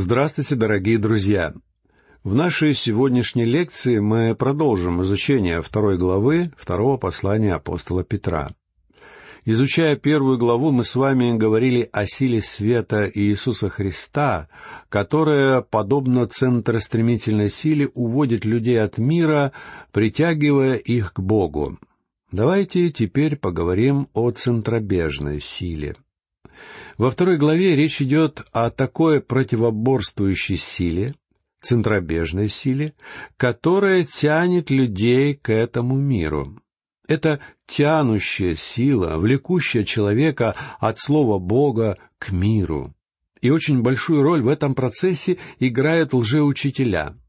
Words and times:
Здравствуйте, 0.00 0.54
дорогие 0.54 0.96
друзья! 0.96 1.54
В 2.22 2.32
нашей 2.32 2.74
сегодняшней 2.74 3.44
лекции 3.44 3.98
мы 3.98 4.36
продолжим 4.36 5.02
изучение 5.02 5.60
второй 5.60 5.98
главы 5.98 6.52
второго 6.56 6.98
послания 6.98 7.54
апостола 7.54 8.04
Петра. 8.04 8.54
Изучая 9.44 9.96
первую 9.96 10.38
главу, 10.38 10.70
мы 10.70 10.84
с 10.84 10.94
вами 10.94 11.36
говорили 11.36 11.88
о 11.90 12.06
силе 12.06 12.40
света 12.40 13.10
Иисуса 13.12 13.70
Христа, 13.70 14.48
которая, 14.88 15.62
подобно 15.62 16.28
центростремительной 16.28 17.50
силе, 17.50 17.88
уводит 17.88 18.44
людей 18.44 18.80
от 18.80 18.98
мира, 18.98 19.50
притягивая 19.90 20.76
их 20.76 21.12
к 21.12 21.18
Богу. 21.18 21.76
Давайте 22.30 22.90
теперь 22.90 23.34
поговорим 23.34 24.06
о 24.12 24.30
центробежной 24.30 25.40
силе— 25.40 25.96
во 26.98 27.12
второй 27.12 27.38
главе 27.38 27.76
речь 27.76 28.02
идет 28.02 28.44
о 28.52 28.70
такой 28.70 29.20
противоборствующей 29.20 30.56
силе, 30.56 31.14
центробежной 31.62 32.48
силе, 32.48 32.94
которая 33.36 34.04
тянет 34.04 34.70
людей 34.70 35.34
к 35.34 35.50
этому 35.50 35.96
миру. 35.96 36.60
Это 37.06 37.40
тянущая 37.66 38.54
сила, 38.56 39.16
влекущая 39.16 39.84
человека 39.84 40.56
от 40.78 40.98
слова 40.98 41.38
Бога 41.38 41.96
к 42.18 42.30
миру. 42.30 42.94
И 43.40 43.50
очень 43.50 43.82
большую 43.82 44.22
роль 44.22 44.42
в 44.42 44.48
этом 44.48 44.74
процессе 44.74 45.38
играют 45.60 46.12
лжеучителя— 46.12 47.16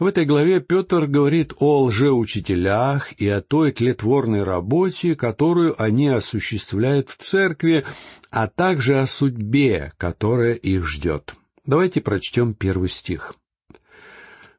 в 0.00 0.06
этой 0.06 0.24
главе 0.24 0.60
Петр 0.60 1.06
говорит 1.06 1.52
о 1.58 1.84
лжеучителях 1.84 3.12
и 3.20 3.28
о 3.28 3.42
той 3.42 3.70
тлетворной 3.70 4.44
работе, 4.44 5.14
которую 5.14 5.80
они 5.80 6.08
осуществляют 6.08 7.10
в 7.10 7.18
церкви, 7.18 7.84
а 8.30 8.48
также 8.48 8.98
о 8.98 9.06
судьбе, 9.06 9.92
которая 9.98 10.54
их 10.54 10.86
ждет. 10.86 11.34
Давайте 11.66 12.00
прочтем 12.00 12.54
первый 12.54 12.88
стих. 12.88 13.34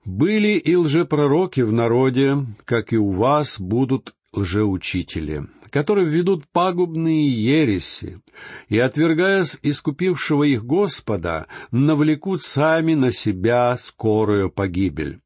«Были 0.05 0.59
и 0.59 0.75
лжепророки 0.75 1.61
в 1.61 1.73
народе, 1.73 2.45
как 2.65 2.93
и 2.93 2.97
у 2.97 3.09
вас 3.09 3.59
будут 3.59 4.13
лжеучители, 4.33 5.47
которые 5.71 6.07
ведут 6.07 6.47
пагубные 6.51 7.27
ереси, 7.29 8.21
и, 8.69 8.77
отвергаясь 8.77 9.57
искупившего 9.63 10.43
их 10.43 10.65
Господа, 10.65 11.47
навлекут 11.71 12.43
сами 12.43 12.93
на 12.93 13.11
себя 13.11 13.75
скорую 13.77 14.51
погибель. 14.51 15.19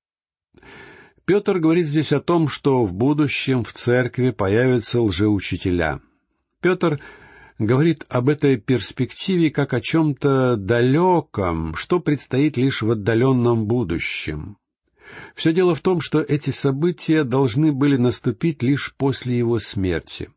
Петр 1.25 1.57
говорит 1.57 1.87
здесь 1.87 2.13
о 2.13 2.21
том, 2.21 2.47
что 2.47 2.83
в 2.83 2.93
будущем 2.93 3.63
в 3.63 3.73
церкви 3.73 4.29
появятся 4.29 5.01
лжеучителя. 5.01 5.99
Петр 6.61 7.01
говорит 7.57 8.05
об 8.09 8.29
этой 8.29 8.57
перспективе 8.57 9.49
как 9.49 9.73
о 9.73 9.81
чем-то 9.81 10.55
далеком, 10.55 11.73
что 11.75 11.99
предстоит 11.99 12.57
лишь 12.57 12.83
в 12.83 12.91
отдаленном 12.91 13.65
будущем. 13.65 14.57
Все 15.35 15.51
дело 15.51 15.73
в 15.73 15.81
том, 15.81 15.99
что 15.99 16.19
эти 16.19 16.51
события 16.51 17.23
должны 17.23 17.71
были 17.71 17.97
наступить 17.97 18.61
лишь 18.61 18.93
после 18.95 19.37
его 19.37 19.57
смерти. 19.57 20.29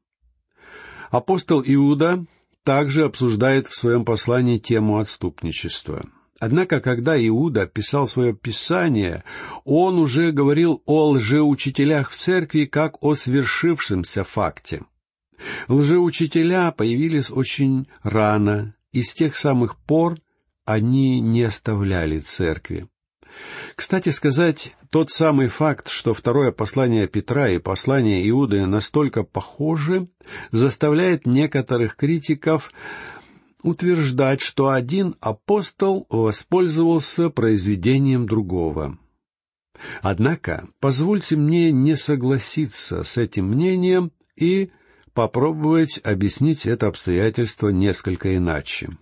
Апостол 1.10 1.62
Иуда 1.66 2.24
также 2.64 3.04
обсуждает 3.04 3.66
в 3.66 3.76
своем 3.76 4.06
послании 4.06 4.58
тему 4.58 4.98
отступничества— 4.98 6.08
Однако, 6.40 6.80
когда 6.80 7.18
Иуда 7.26 7.66
писал 7.66 8.06
свое 8.06 8.32
писание, 8.32 9.24
он 9.64 9.98
уже 9.98 10.30
говорил 10.30 10.82
о 10.86 11.10
лжеучителях 11.10 12.10
в 12.10 12.16
церкви 12.16 12.64
как 12.64 13.02
о 13.02 13.14
свершившемся 13.14 14.22
факте. 14.22 14.82
Лжеучителя 15.68 16.72
появились 16.72 17.30
очень 17.30 17.88
рано, 18.02 18.74
и 18.92 19.02
с 19.02 19.14
тех 19.14 19.36
самых 19.36 19.76
пор 19.76 20.18
они 20.64 21.20
не 21.20 21.42
оставляли 21.42 22.18
церкви. 22.20 22.88
Кстати 23.74 24.08
сказать, 24.10 24.74
тот 24.90 25.10
самый 25.10 25.48
факт, 25.48 25.88
что 25.88 26.14
второе 26.14 26.50
послание 26.50 27.06
Петра 27.06 27.50
и 27.50 27.58
послание 27.58 28.28
Иуды 28.28 28.66
настолько 28.66 29.22
похожи, 29.22 30.08
заставляет 30.50 31.26
некоторых 31.26 31.96
критиков 31.96 32.70
утверждать, 33.62 34.40
что 34.40 34.70
один 34.70 35.14
апостол 35.20 36.06
воспользовался 36.10 37.30
произведением 37.30 38.26
другого. 38.26 38.98
Однако, 40.02 40.68
позвольте 40.80 41.36
мне 41.36 41.70
не 41.70 41.96
согласиться 41.96 43.04
с 43.04 43.16
этим 43.16 43.46
мнением 43.46 44.12
и 44.36 44.70
попробовать 45.12 46.00
объяснить 46.04 46.66
это 46.66 46.86
обстоятельство 46.88 47.68
несколько 47.68 48.36
иначе. 48.36 48.96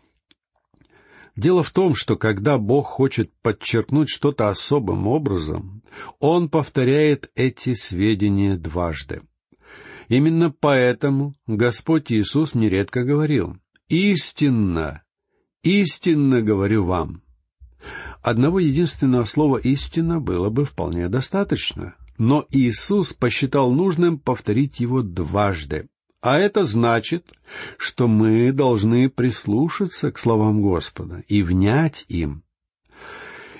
Дело 1.34 1.62
в 1.62 1.70
том, 1.70 1.94
что 1.94 2.16
когда 2.16 2.56
Бог 2.56 2.86
хочет 2.86 3.30
подчеркнуть 3.42 4.08
что-то 4.08 4.48
особым 4.48 5.06
образом, 5.06 5.82
Он 6.18 6.48
повторяет 6.48 7.30
эти 7.34 7.74
сведения 7.74 8.56
дважды. 8.56 9.22
Именно 10.08 10.50
поэтому 10.50 11.34
Господь 11.46 12.10
Иисус 12.12 12.54
нередко 12.54 13.02
говорил, 13.04 13.58
Истинно, 13.88 15.04
истинно 15.62 16.42
говорю 16.42 16.84
вам. 16.86 17.22
Одного 18.20 18.58
единственного 18.58 19.22
слова 19.24 19.58
«истина» 19.58 20.18
было 20.20 20.50
бы 20.50 20.64
вполне 20.64 21.08
достаточно, 21.08 21.94
но 22.18 22.44
Иисус 22.50 23.12
посчитал 23.12 23.70
нужным 23.70 24.18
повторить 24.18 24.80
его 24.80 25.02
дважды. 25.02 25.88
А 26.20 26.36
это 26.36 26.64
значит, 26.64 27.32
что 27.78 28.08
мы 28.08 28.50
должны 28.50 29.08
прислушаться 29.08 30.10
к 30.10 30.18
словам 30.18 30.62
Господа 30.62 31.22
и 31.28 31.44
внять 31.44 32.06
им. 32.08 32.42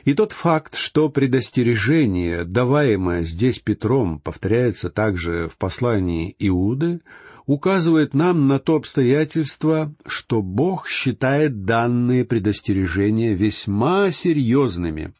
И 0.04 0.14
тот 0.14 0.32
факт, 0.32 0.74
что 0.74 1.08
предостережение, 1.08 2.44
даваемое 2.44 3.22
здесь 3.22 3.60
Петром, 3.60 4.18
повторяется 4.18 4.90
также 4.90 5.48
в 5.48 5.56
послании 5.56 6.34
Иуды, 6.40 7.02
указывает 7.46 8.12
нам 8.14 8.46
на 8.46 8.58
то 8.58 8.76
обстоятельство, 8.76 9.94
что 10.06 10.42
Бог 10.42 10.88
считает 10.88 11.64
данные 11.64 12.24
предостережения 12.24 13.34
весьма 13.34 14.10
серьезными. 14.10 15.14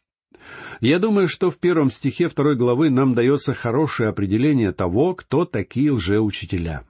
Я 0.79 0.99
думаю, 0.99 1.27
что 1.27 1.49
в 1.49 1.57
первом 1.57 1.89
стихе 1.89 2.29
второй 2.29 2.55
главы 2.55 2.89
нам 2.89 3.15
дается 3.15 3.53
хорошее 3.53 4.09
определение 4.09 4.71
того, 4.71 5.15
кто 5.15 5.45
такие 5.45 5.91
лжеучителя. 5.91 6.85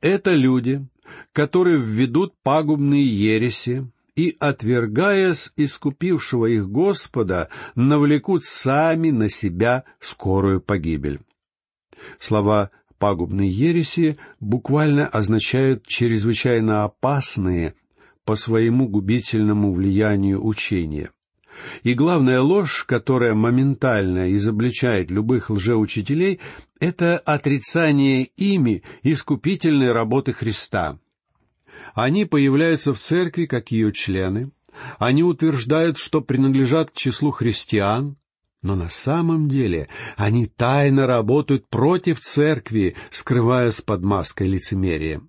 Это 0.00 0.34
люди, 0.34 0.86
которые 1.32 1.80
введут 1.80 2.34
пагубные 2.42 3.06
ереси, 3.06 3.90
и, 4.14 4.36
отвергаясь 4.40 5.52
искупившего 5.54 6.46
их 6.46 6.68
Господа, 6.68 7.50
навлекут 7.76 8.44
сами 8.44 9.10
на 9.10 9.28
себя 9.28 9.84
скорую 10.00 10.60
погибель. 10.60 11.20
Слова 12.18 12.72
пагубные 12.98 13.50
ереси 13.50 14.18
буквально 14.40 15.06
означают 15.06 15.86
чрезвычайно 15.86 16.84
опасные 16.84 17.74
по 18.24 18.34
своему 18.36 18.88
губительному 18.88 19.72
влиянию 19.72 20.44
учения. 20.44 21.10
И 21.82 21.94
главная 21.94 22.40
ложь, 22.40 22.84
которая 22.86 23.34
моментально 23.34 24.34
изобличает 24.36 25.10
любых 25.10 25.50
лжеучителей, 25.50 26.40
это 26.78 27.18
отрицание 27.18 28.24
ими 28.36 28.82
искупительной 29.02 29.92
работы 29.92 30.32
Христа. 30.32 30.98
Они 31.94 32.24
появляются 32.24 32.94
в 32.94 33.00
церкви 33.00 33.46
как 33.46 33.70
ее 33.70 33.92
члены, 33.92 34.50
они 34.98 35.24
утверждают, 35.24 35.98
что 35.98 36.20
принадлежат 36.20 36.90
к 36.90 36.94
числу 36.94 37.30
христиан, 37.30 38.16
но 38.62 38.74
на 38.74 38.88
самом 38.88 39.48
деле 39.48 39.88
они 40.16 40.46
тайно 40.46 41.06
работают 41.06 41.68
против 41.68 42.20
церкви, 42.20 42.96
скрываясь 43.10 43.80
под 43.80 44.02
маской 44.02 44.48
лицемерия. 44.48 45.20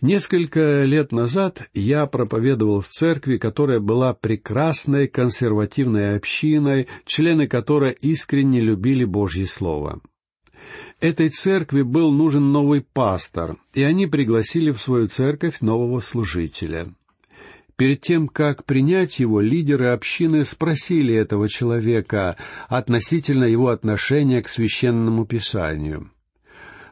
Несколько 0.00 0.84
лет 0.84 1.10
назад 1.10 1.68
я 1.74 2.06
проповедовал 2.06 2.80
в 2.80 2.88
церкви, 2.88 3.36
которая 3.36 3.80
была 3.80 4.14
прекрасной 4.14 5.08
консервативной 5.08 6.14
общиной, 6.14 6.86
члены 7.04 7.48
которой 7.48 7.96
искренне 8.00 8.60
любили 8.60 9.04
Божье 9.04 9.46
Слово. 9.46 10.00
Этой 11.00 11.30
церкви 11.30 11.82
был 11.82 12.12
нужен 12.12 12.52
новый 12.52 12.80
пастор, 12.80 13.56
и 13.74 13.82
они 13.82 14.06
пригласили 14.06 14.70
в 14.70 14.80
свою 14.80 15.08
церковь 15.08 15.60
нового 15.60 15.98
служителя. 15.98 16.94
Перед 17.78 18.00
тем, 18.00 18.26
как 18.26 18.64
принять 18.64 19.20
его, 19.20 19.40
лидеры 19.40 19.90
общины 19.90 20.44
спросили 20.44 21.14
этого 21.14 21.48
человека 21.48 22.36
относительно 22.68 23.44
его 23.44 23.68
отношения 23.68 24.42
к 24.42 24.48
священному 24.48 25.24
писанию. 25.24 26.10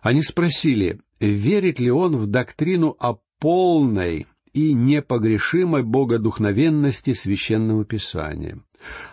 Они 0.00 0.23
спросили, 0.23 1.00
верит 1.19 1.81
ли 1.81 1.91
он 1.91 2.17
в 2.17 2.27
доктрину 2.27 2.97
о 3.00 3.17
полной 3.41 4.29
и 4.53 4.75
непогрешимой 4.75 5.83
богодухновенности 5.83 7.15
священного 7.15 7.85
писания, 7.85 8.61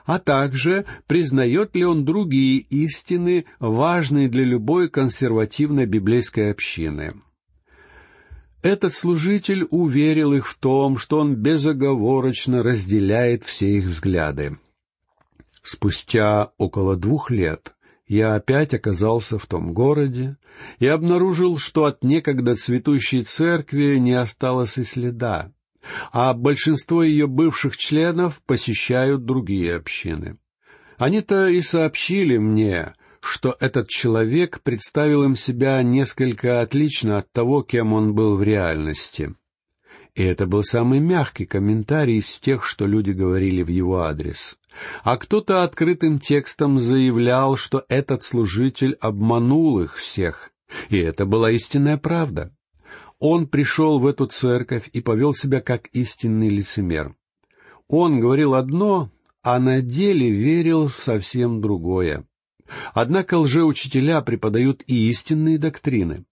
а 0.06 0.20
также 0.20 0.86
признает 1.08 1.76
ли 1.76 1.86
он 1.86 2.06
другие 2.06 2.60
истины, 2.60 3.46
важные 3.60 4.30
для 4.30 4.44
любой 4.44 4.90
консервативной 4.90 5.88
библейской 5.88 6.52
общины. 6.52 7.16
Этот 8.64 8.96
служитель 8.96 9.68
уверил 9.72 10.34
их 10.34 10.48
в 10.48 10.56
том, 10.58 10.98
что 10.98 11.20
он 11.20 11.36
безоговорочно 11.36 12.64
разделяет 12.64 13.44
все 13.44 13.78
их 13.78 13.86
взгляды. 13.86 14.58
Спустя 15.62 16.54
около 16.58 16.96
двух 16.96 17.30
лет 17.30 17.76
я 18.08 18.36
опять 18.36 18.74
оказался 18.74 19.38
в 19.38 19.46
том 19.48 19.74
городе 19.74 20.38
и 20.80 20.88
обнаружил, 20.88 21.58
что 21.58 21.84
от 21.84 22.06
некогда 22.06 22.56
цветущей 22.56 23.24
церкви 23.24 23.98
не 23.98 24.14
осталось 24.14 24.78
и 24.78 24.86
следа, 24.86 25.52
а 26.14 26.34
большинство 26.34 27.04
ее 27.04 27.28
бывших 27.28 27.76
членов 27.76 28.42
посещают 28.46 29.26
другие 29.26 29.76
общины. 29.76 30.38
Они-то 30.98 31.50
и 31.50 31.62
сообщили 31.62 32.38
мне, 32.38 32.94
что 33.24 33.56
этот 33.62 33.88
человек 33.88 34.60
представил 34.62 35.24
им 35.24 35.38
себя 35.38 35.82
несколько 35.82 36.60
отлично 36.60 37.20
от 37.20 37.32
того, 37.32 37.64
кем 37.64 37.94
он 37.94 38.14
был 38.14 38.36
в 38.36 38.44
реальности. 38.44 39.34
И 40.14 40.24
это 40.24 40.46
был 40.46 40.62
самый 40.62 41.00
мягкий 41.00 41.46
комментарий 41.46 42.18
из 42.18 42.38
тех, 42.42 42.66
что 42.66 42.86
люди 42.86 43.12
говорили 43.12 43.64
в 43.64 43.70
его 43.70 44.02
адрес. 44.02 44.58
А 45.04 45.16
кто-то 45.16 45.64
открытым 45.64 46.20
текстом 46.20 46.80
заявлял, 46.80 47.56
что 47.56 47.86
этот 47.88 48.24
служитель 48.24 48.98
обманул 49.00 49.80
их 49.80 49.96
всех, 49.96 50.52
и 50.90 50.98
это 50.98 51.26
была 51.26 51.50
истинная 51.50 51.98
правда. 51.98 52.54
Он 53.20 53.48
пришел 53.48 54.00
в 54.00 54.06
эту 54.06 54.26
церковь 54.26 54.90
и 54.92 55.00
повел 55.00 55.34
себя 55.34 55.62
как 55.62 55.88
истинный 55.94 56.50
лицемер. 56.50 57.16
Он 57.88 58.20
говорил 58.20 58.54
одно, 58.54 59.12
а 59.42 59.60
на 59.60 59.82
деле 59.82 60.30
верил 60.30 60.90
в 60.90 60.98
совсем 60.98 61.62
другое. 61.62 62.26
Однако 62.94 63.38
лжеучителя 63.38 64.22
преподают 64.22 64.84
и 64.88 65.10
истинные 65.10 65.58
доктрины. 65.58 66.26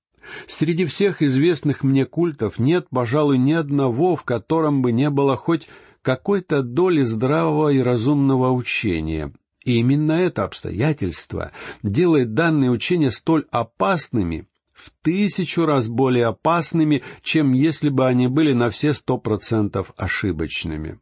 Среди 0.48 0.86
всех 0.86 1.22
известных 1.22 1.84
мне 1.84 2.06
культов 2.06 2.60
нет, 2.60 2.88
пожалуй, 2.92 3.38
ни 3.38 3.54
одного, 3.54 4.16
в 4.16 4.24
котором 4.24 4.82
бы 4.82 4.92
не 4.92 5.10
было 5.10 5.36
хоть 5.36 5.68
какой-то 6.02 6.64
доли 6.64 7.04
здравого 7.04 7.70
и 7.70 7.80
разумного 7.80 8.52
учения. 8.52 9.34
И 9.66 9.78
именно 9.78 10.14
это 10.14 10.44
обстоятельство 10.44 11.52
делает 11.84 12.34
данные 12.34 12.72
учения 12.72 13.12
столь 13.12 13.46
опасными, 13.52 14.48
в 14.74 14.92
тысячу 15.04 15.66
раз 15.66 15.88
более 15.88 16.28
опасными, 16.28 17.04
чем 17.22 17.54
если 17.54 17.90
бы 17.90 18.08
они 18.08 18.28
были 18.28 18.54
на 18.54 18.72
все 18.72 18.94
сто 18.94 19.18
процентов 19.18 19.94
ошибочными. 19.96 21.00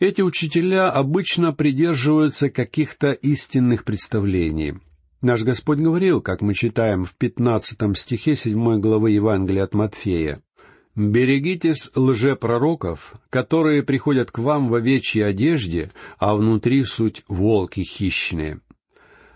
Эти 0.00 0.22
учителя 0.22 0.90
обычно 0.90 1.52
придерживаются 1.52 2.48
каких-то 2.48 3.12
истинных 3.12 3.84
представлений. 3.84 4.78
Наш 5.20 5.42
Господь 5.42 5.76
говорил, 5.76 6.22
как 6.22 6.40
мы 6.40 6.54
читаем 6.54 7.04
в 7.04 7.14
пятнадцатом 7.14 7.94
стихе 7.94 8.34
седьмой 8.34 8.78
главы 8.78 9.10
Евангелия 9.10 9.64
от 9.64 9.74
Матфея, 9.74 10.38
«Берегитесь 10.96 11.90
лжепророков, 11.94 13.12
которые 13.28 13.82
приходят 13.82 14.30
к 14.30 14.38
вам 14.38 14.70
в 14.70 14.74
овечьей 14.74 15.26
одежде, 15.26 15.90
а 16.18 16.34
внутри 16.34 16.82
суть 16.84 17.22
волки 17.28 17.80
хищные». 17.80 18.60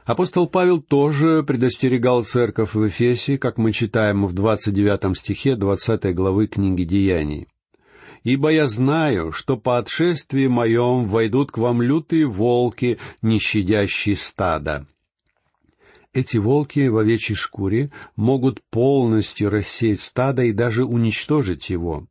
Апостол 0.07 0.49
Павел 0.49 0.81
тоже 0.81 1.43
предостерегал 1.43 2.25
церковь 2.25 2.73
в 2.73 2.89
Эфесе, 2.89 3.37
как 3.37 3.59
мы 3.59 3.73
читаем 3.73 4.27
в 4.27 4.33
двадцать 4.33 4.73
девятом 4.73 5.15
стихе 5.15 5.57
двадцатой 5.57 6.15
главы 6.15 6.47
книги 6.47 6.85
Деяний 6.85 7.49
ибо 8.25 8.51
я 8.51 8.67
знаю, 8.67 9.31
что 9.31 9.57
по 9.57 9.79
отшествии 9.79 10.49
моем 10.49 11.07
войдут 11.07 11.53
к 11.53 11.59
вам 11.59 11.81
лютые 11.81 12.27
волки, 12.27 12.99
не 13.23 13.39
щадящие 13.39 14.17
стада». 14.17 14.87
Эти 16.15 16.37
волки 16.37 16.87
в 16.87 16.97
овечьей 16.97 17.37
шкуре 17.37 17.91
могут 18.15 18.63
полностью 18.71 19.51
рассеять 19.51 20.01
стадо 20.01 20.45
и 20.45 20.53
даже 20.53 20.85
уничтожить 20.85 21.71
его. 21.71 22.07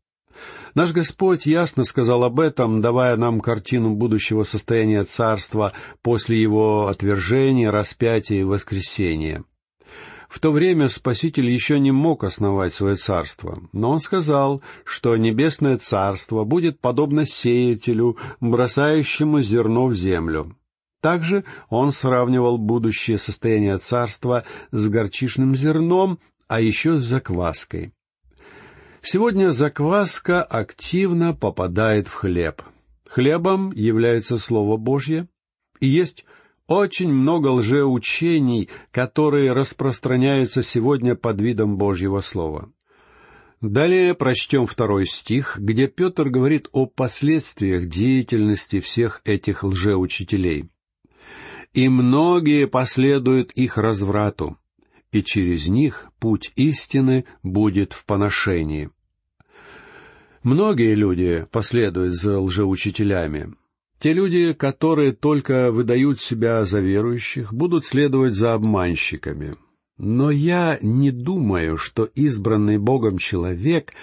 Наш 0.75 0.91
Господь 0.91 1.45
ясно 1.45 1.85
сказал 1.85 2.23
об 2.23 2.39
этом, 2.39 2.81
давая 2.81 3.15
нам 3.15 3.39
картину 3.39 3.95
будущего 3.95 4.43
состояния 4.43 5.03
царства 5.05 5.71
после 6.01 6.41
его 6.41 6.87
отвержения, 6.87 7.71
распятия 7.71 8.41
и 8.41 8.43
воскресения. 8.43 9.45
В 10.33 10.39
то 10.39 10.51
время 10.51 10.89
Спаситель 10.89 11.47
еще 11.47 11.79
не 11.79 11.91
мог 11.91 12.23
основать 12.23 12.73
свое 12.73 12.95
царство, 12.95 13.61
но 13.71 13.91
он 13.91 13.99
сказал, 13.99 14.63
что 14.83 15.15
небесное 15.15 15.77
царство 15.77 16.43
будет 16.43 16.79
подобно 16.79 17.27
сеятелю, 17.27 18.17
бросающему 18.39 19.43
зерно 19.43 19.85
в 19.85 19.93
землю. 19.93 20.57
Также 21.01 21.43
он 21.69 21.91
сравнивал 21.91 22.57
будущее 22.57 23.19
состояние 23.19 23.77
царства 23.77 24.43
с 24.71 24.87
горчичным 24.87 25.53
зерном, 25.53 26.17
а 26.47 26.61
еще 26.61 26.97
с 26.97 27.03
закваской. 27.03 27.93
Сегодня 29.03 29.51
закваска 29.51 30.41
активно 30.41 31.35
попадает 31.35 32.07
в 32.07 32.13
хлеб. 32.15 32.63
Хлебом 33.07 33.71
является 33.71 34.39
Слово 34.39 34.77
Божье, 34.77 35.27
и 35.79 35.85
есть 35.85 36.25
очень 36.67 37.11
много 37.11 37.47
лжеучений, 37.47 38.69
которые 38.91 39.53
распространяются 39.53 40.63
сегодня 40.63 41.15
под 41.15 41.41
видом 41.41 41.77
Божьего 41.77 42.21
Слова. 42.21 42.71
Далее 43.61 44.13
прочтем 44.13 44.67
второй 44.67 45.05
стих, 45.05 45.57
где 45.57 45.87
Петр 45.87 46.29
говорит 46.29 46.67
о 46.73 46.85
последствиях 46.85 47.85
деятельности 47.87 48.81
всех 48.81 49.21
этих 49.23 49.63
лжеучителей. 49.63 50.69
«И 51.73 51.89
многие 51.89 52.67
последуют 52.67 53.51
их 53.51 53.77
разврату, 53.77 54.57
и 55.11 55.23
через 55.23 55.67
них 55.67 56.09
путь 56.19 56.51
истины 56.55 57.25
будет 57.41 57.93
в 57.93 58.05
поношении». 58.05 58.89
Многие 60.43 60.93
люди 60.93 61.47
последуют 61.49 62.15
за 62.15 62.37
лжеучителями, 62.37 63.53
те 64.03 64.11
люди, 64.11 64.51
которые 64.51 65.13
только 65.13 65.71
выдают 65.71 66.19
себя 66.19 66.65
за 66.65 66.81
верующих, 66.81 67.53
будут 67.53 67.85
следовать 67.85 68.33
за 68.33 68.53
обманщиками. 68.53 69.55
Но 69.97 70.29
я 70.29 70.77
не 70.81 71.09
думаю, 71.09 71.77
что 71.77 72.03
избранный 72.03 72.77
Богом 72.77 73.17
человек 73.17 73.93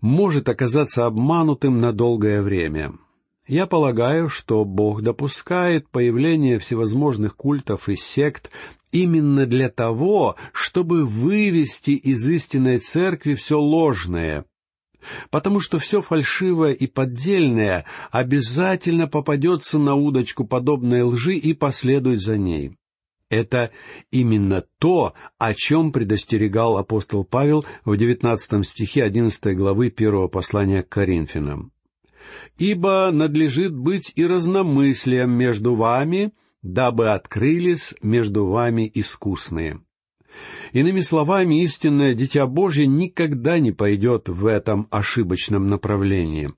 может 0.00 0.48
оказаться 0.48 1.06
обманутым 1.06 1.80
на 1.80 1.92
долгое 1.92 2.42
время. 2.42 2.94
Я 3.46 3.68
полагаю, 3.68 4.28
что 4.28 4.64
Бог 4.64 5.02
допускает 5.02 5.88
появление 5.90 6.58
всевозможных 6.58 7.36
культов 7.36 7.88
и 7.88 7.94
сект 7.94 8.50
именно 8.90 9.46
для 9.46 9.68
того, 9.68 10.34
чтобы 10.52 11.06
вывести 11.06 11.92
из 11.92 12.28
истинной 12.28 12.78
церкви 12.78 13.36
все 13.36 13.60
ложное, 13.60 14.44
потому 15.30 15.60
что 15.60 15.78
все 15.78 16.02
фальшивое 16.02 16.72
и 16.72 16.86
поддельное 16.86 17.84
обязательно 18.10 19.06
попадется 19.06 19.78
на 19.78 19.94
удочку 19.94 20.44
подобной 20.44 21.02
лжи 21.02 21.34
и 21.34 21.52
последует 21.52 22.20
за 22.20 22.38
ней. 22.38 22.76
Это 23.28 23.70
именно 24.10 24.64
то, 24.78 25.14
о 25.38 25.54
чем 25.54 25.90
предостерегал 25.90 26.78
апостол 26.78 27.24
Павел 27.24 27.64
в 27.84 27.96
девятнадцатом 27.96 28.62
стихе 28.62 29.02
одиннадцатой 29.02 29.56
главы 29.56 29.90
первого 29.90 30.28
послания 30.28 30.82
к 30.82 30.88
Коринфянам. 30.88 31.72
«Ибо 32.58 33.10
надлежит 33.12 33.74
быть 33.74 34.12
и 34.14 34.24
разномыслием 34.26 35.30
между 35.30 35.74
вами, 35.74 36.32
дабы 36.62 37.10
открылись 37.10 37.94
между 38.00 38.46
вами 38.46 38.90
искусные». 38.94 39.80
Иными 40.76 41.00
словами, 41.00 41.62
истинное 41.62 42.12
Дитя 42.12 42.46
Божье 42.46 42.86
никогда 42.86 43.58
не 43.58 43.72
пойдет 43.72 44.28
в 44.28 44.44
этом 44.44 44.88
ошибочном 44.90 45.68
направлении. 45.68 46.52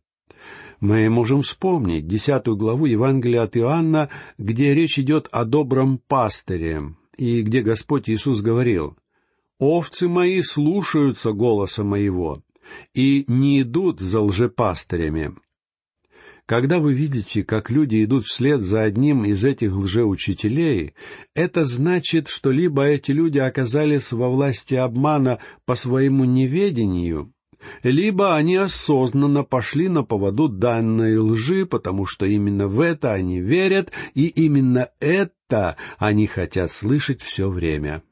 Мы 0.80 1.08
можем 1.08 1.42
вспомнить 1.42 2.08
десятую 2.08 2.56
главу 2.56 2.86
Евангелия 2.86 3.42
от 3.42 3.56
Иоанна, 3.56 4.08
где 4.36 4.74
речь 4.74 4.98
идет 4.98 5.28
о 5.30 5.44
добром 5.44 6.00
пастыре, 6.08 6.96
и 7.16 7.42
где 7.42 7.62
Господь 7.62 8.10
Иисус 8.10 8.40
говорил, 8.40 8.98
«Овцы 9.60 10.08
мои 10.08 10.42
слушаются 10.42 11.30
голоса 11.30 11.84
моего, 11.84 12.42
и 12.94 13.24
не 13.28 13.62
идут 13.62 14.00
за 14.00 14.20
лжепастырями». 14.20 15.36
Когда 16.48 16.78
вы 16.78 16.94
видите, 16.94 17.44
как 17.44 17.68
люди 17.68 18.02
идут 18.02 18.24
вслед 18.24 18.62
за 18.62 18.80
одним 18.80 19.26
из 19.26 19.44
этих 19.44 19.76
лжеучителей, 19.76 20.94
это 21.34 21.64
значит, 21.64 22.28
что 22.28 22.50
либо 22.50 22.84
эти 22.84 23.10
люди 23.10 23.36
оказались 23.36 24.12
во 24.12 24.30
власти 24.30 24.74
обмана 24.74 25.40
по 25.66 25.74
своему 25.74 26.24
неведению, 26.24 27.34
либо 27.82 28.34
они 28.34 28.56
осознанно 28.56 29.44
пошли 29.44 29.88
на 29.90 30.04
поводу 30.04 30.48
данной 30.48 31.18
лжи, 31.18 31.66
потому 31.66 32.06
что 32.06 32.24
именно 32.24 32.66
в 32.66 32.80
это 32.80 33.12
они 33.12 33.42
верят, 33.42 33.92
и 34.14 34.24
именно 34.28 34.88
это 35.00 35.76
они 35.98 36.26
хотят 36.26 36.72
слышать 36.72 37.20
все 37.20 37.50
время. 37.50 38.02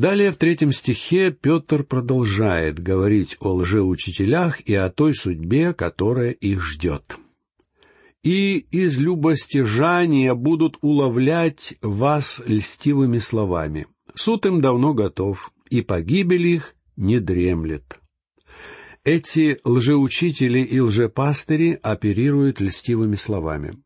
Далее 0.00 0.32
в 0.32 0.36
третьем 0.36 0.72
стихе 0.72 1.30
Петр 1.30 1.84
продолжает 1.84 2.78
говорить 2.78 3.36
о 3.38 3.52
лжеучителях 3.52 4.62
и 4.62 4.74
о 4.74 4.88
той 4.88 5.14
судьбе, 5.14 5.74
которая 5.74 6.30
их 6.30 6.62
ждет. 6.62 7.18
«И 8.22 8.64
из 8.70 8.98
любостяжания 8.98 10.32
будут 10.32 10.78
уловлять 10.80 11.74
вас 11.82 12.40
льстивыми 12.46 13.18
словами. 13.18 13.88
Суд 14.14 14.46
им 14.46 14.62
давно 14.62 14.94
готов, 14.94 15.52
и 15.68 15.82
погибель 15.82 16.46
их 16.46 16.74
не 16.96 17.20
дремлет. 17.20 18.00
Эти 19.04 19.58
лжеучители 19.64 20.60
и 20.60 20.80
лжепастыри 20.80 21.78
оперируют 21.82 22.62
льстивыми 22.62 23.16
словами. 23.16 23.76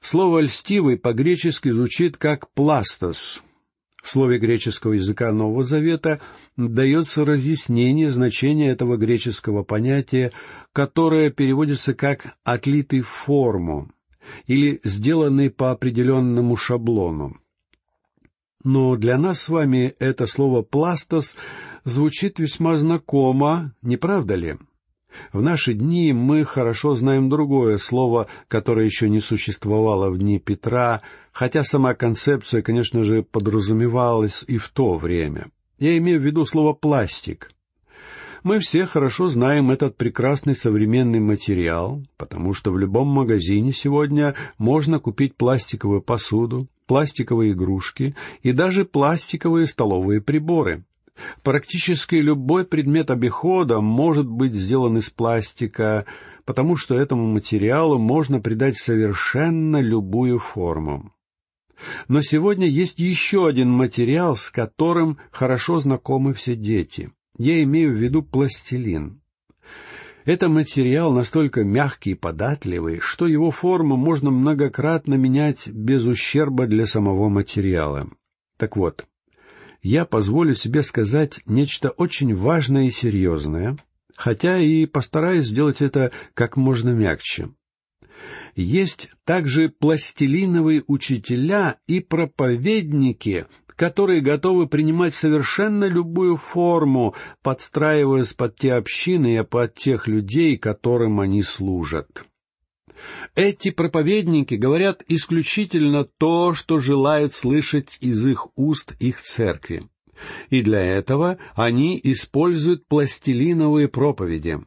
Слово 0.00 0.38
«льстивый» 0.38 0.96
по-гречески 0.96 1.68
звучит 1.68 2.16
как 2.16 2.50
«пластос», 2.54 3.42
в 4.02 4.10
слове 4.10 4.38
греческого 4.38 4.94
языка 4.94 5.32
Нового 5.32 5.62
Завета 5.62 6.20
дается 6.56 7.24
разъяснение 7.24 8.10
значения 8.10 8.70
этого 8.70 8.96
греческого 8.96 9.62
понятия, 9.62 10.32
которое 10.72 11.30
переводится 11.30 11.94
как 11.94 12.36
«отлитый 12.42 13.00
в 13.00 13.08
форму» 13.08 13.90
или 14.46 14.80
«сделанный 14.82 15.50
по 15.50 15.70
определенному 15.70 16.56
шаблону». 16.56 17.36
Но 18.64 18.96
для 18.96 19.18
нас 19.18 19.40
с 19.40 19.48
вами 19.48 19.94
это 19.98 20.26
слово 20.26 20.62
«пластос» 20.62 21.36
звучит 21.84 22.38
весьма 22.38 22.76
знакомо, 22.76 23.74
не 23.82 23.96
правда 23.96 24.34
ли? 24.34 24.58
В 25.32 25.42
наши 25.42 25.74
дни 25.74 26.12
мы 26.12 26.44
хорошо 26.44 26.96
знаем 26.96 27.28
другое 27.28 27.78
слово, 27.78 28.26
которое 28.48 28.86
еще 28.86 29.08
не 29.08 29.20
существовало 29.20 30.10
в 30.10 30.18
дни 30.18 30.38
Петра, 30.38 31.02
хотя 31.32 31.64
сама 31.64 31.94
концепция, 31.94 32.62
конечно 32.62 33.04
же, 33.04 33.22
подразумевалась 33.22 34.44
и 34.46 34.58
в 34.58 34.68
то 34.68 34.98
время. 34.98 35.46
Я 35.78 35.96
имею 35.98 36.20
в 36.20 36.24
виду 36.24 36.44
слово 36.46 36.72
«пластик». 36.74 37.50
Мы 38.42 38.58
все 38.58 38.86
хорошо 38.86 39.28
знаем 39.28 39.70
этот 39.70 39.96
прекрасный 39.96 40.56
современный 40.56 41.20
материал, 41.20 42.02
потому 42.16 42.54
что 42.54 42.72
в 42.72 42.78
любом 42.78 43.06
магазине 43.06 43.72
сегодня 43.72 44.34
можно 44.58 44.98
купить 44.98 45.36
пластиковую 45.36 46.02
посуду, 46.02 46.66
пластиковые 46.86 47.52
игрушки 47.52 48.16
и 48.42 48.50
даже 48.50 48.84
пластиковые 48.84 49.68
столовые 49.68 50.20
приборы. 50.20 50.82
Практически 51.42 52.16
любой 52.16 52.64
предмет 52.64 53.10
обихода 53.10 53.80
может 53.80 54.26
быть 54.26 54.54
сделан 54.54 54.98
из 54.98 55.10
пластика, 55.10 56.06
потому 56.44 56.76
что 56.76 56.94
этому 56.94 57.26
материалу 57.26 57.98
можно 57.98 58.40
придать 58.40 58.78
совершенно 58.78 59.80
любую 59.80 60.38
форму. 60.38 61.12
Но 62.08 62.22
сегодня 62.22 62.66
есть 62.66 63.00
еще 63.00 63.46
один 63.46 63.70
материал, 63.70 64.36
с 64.36 64.50
которым 64.50 65.18
хорошо 65.30 65.80
знакомы 65.80 66.32
все 66.32 66.54
дети. 66.54 67.10
Я 67.36 67.62
имею 67.62 67.92
в 67.92 68.00
виду 68.00 68.22
пластилин. 68.22 69.20
Это 70.24 70.48
материал 70.48 71.12
настолько 71.12 71.64
мягкий 71.64 72.12
и 72.12 72.14
податливый, 72.14 73.00
что 73.00 73.26
его 73.26 73.50
форму 73.50 73.96
можно 73.96 74.30
многократно 74.30 75.14
менять 75.14 75.66
без 75.68 76.04
ущерба 76.06 76.66
для 76.66 76.86
самого 76.86 77.28
материала. 77.28 78.08
Так 78.56 78.76
вот, 78.76 79.06
я 79.82 80.04
позволю 80.04 80.54
себе 80.54 80.82
сказать 80.82 81.40
нечто 81.46 81.90
очень 81.90 82.34
важное 82.34 82.84
и 82.84 82.90
серьезное, 82.90 83.76
хотя 84.16 84.58
и 84.58 84.86
постараюсь 84.86 85.46
сделать 85.46 85.82
это 85.82 86.12
как 86.34 86.56
можно 86.56 86.90
мягче. 86.90 87.50
Есть 88.54 89.08
также 89.24 89.70
пластилиновые 89.70 90.84
учителя 90.86 91.78
и 91.86 92.00
проповедники, 92.00 93.46
которые 93.66 94.20
готовы 94.20 94.68
принимать 94.68 95.14
совершенно 95.14 95.86
любую 95.86 96.36
форму, 96.36 97.14
подстраиваясь 97.42 98.34
под 98.34 98.56
те 98.56 98.74
общины 98.74 99.36
и 99.36 99.42
под 99.42 99.74
тех 99.74 100.06
людей, 100.06 100.56
которым 100.58 101.18
они 101.18 101.42
служат. 101.42 102.24
Эти 103.34 103.70
проповедники 103.70 104.54
говорят 104.54 105.02
исключительно 105.08 106.04
то, 106.04 106.54
что 106.54 106.78
желает 106.78 107.34
слышать 107.34 107.98
из 108.00 108.26
их 108.26 108.48
уст 108.56 108.94
их 108.98 109.20
церкви. 109.22 109.88
И 110.50 110.62
для 110.62 110.80
этого 110.80 111.38
они 111.54 111.98
используют 112.02 112.86
пластилиновые 112.86 113.88
проповеди. 113.88 114.58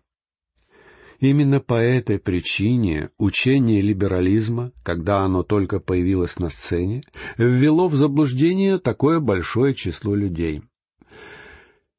Именно 1.19 1.59
по 1.61 1.75
этой 1.75 2.19
причине 2.19 3.09
учение 3.17 3.81
либерализма, 3.81 4.71
когда 4.83 5.19
оно 5.19 5.43
только 5.43 5.79
появилось 5.79 6.39
на 6.39 6.49
сцене, 6.49 7.03
ввело 7.37 7.87
в 7.87 7.95
заблуждение 7.95 8.79
такое 8.79 9.19
большое 9.19 9.73
число 9.73 10.13
людей. 10.13 10.61